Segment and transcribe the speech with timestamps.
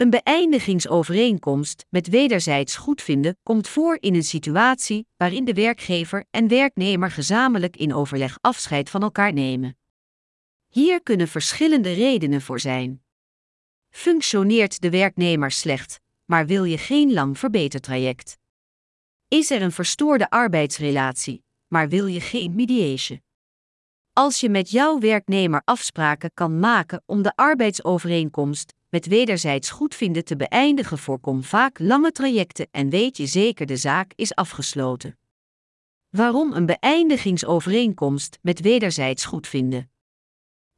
[0.00, 7.10] Een beëindigingsovereenkomst met wederzijds goedvinden komt voor in een situatie waarin de werkgever en werknemer
[7.10, 9.78] gezamenlijk in overleg afscheid van elkaar nemen.
[10.68, 13.02] Hier kunnen verschillende redenen voor zijn.
[13.90, 18.38] Functioneert de werknemer slecht, maar wil je geen lang verbetertraject?
[19.28, 23.22] Is er een verstoorde arbeidsrelatie, maar wil je geen mediation?
[24.12, 30.36] Als je met jouw werknemer afspraken kan maken om de arbeidsovereenkomst met wederzijds goedvinden te
[30.36, 35.18] beëindigen, voorkom vaak lange trajecten en weet je zeker de zaak is afgesloten.
[36.08, 39.90] Waarom een beëindigingsovereenkomst met wederzijds goedvinden?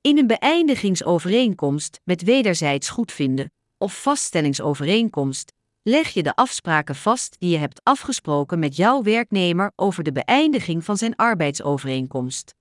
[0.00, 7.56] In een beëindigingsovereenkomst met wederzijds goedvinden of vaststellingsovereenkomst leg je de afspraken vast die je
[7.56, 12.54] hebt afgesproken met jouw werknemer over de beëindiging van zijn arbeidsovereenkomst.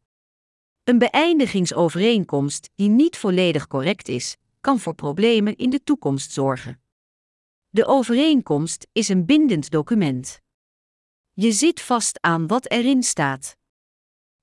[0.83, 6.81] Een beëindigingsovereenkomst die niet volledig correct is, kan voor problemen in de toekomst zorgen.
[7.69, 10.41] De overeenkomst is een bindend document.
[11.33, 13.57] Je zit vast aan wat erin staat.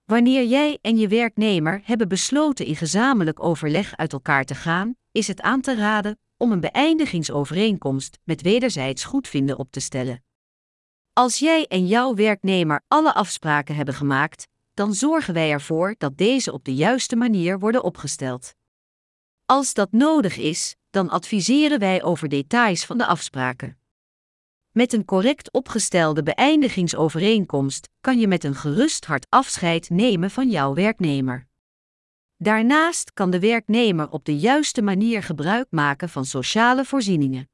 [0.05, 5.27] Wanneer jij en je werknemer hebben besloten in gezamenlijk overleg uit elkaar te gaan, is
[5.27, 10.25] het aan te raden om een beëindigingsovereenkomst met wederzijds goedvinden op te stellen.
[11.12, 16.53] Als jij en jouw werknemer alle afspraken hebben gemaakt, dan zorgen wij ervoor dat deze
[16.53, 18.55] op de juiste manier worden opgesteld.
[19.50, 23.78] Als dat nodig is, dan adviseren wij over details van de afspraken.
[24.70, 30.74] Met een correct opgestelde beëindigingsovereenkomst kan je met een gerust hart afscheid nemen van jouw
[30.74, 31.46] werknemer.
[32.36, 37.48] Daarnaast kan de werknemer op de juiste manier gebruik maken van sociale voorzieningen.